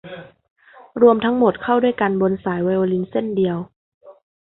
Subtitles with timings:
[1.01, 3.57] รวมทั้งหมดเข้าด้วยกันบนสายไวโอลินเส้นเดียว